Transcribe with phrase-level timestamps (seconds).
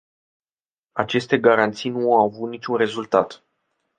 [0.95, 3.43] Aceste garanții nu au avut niciun rezultat.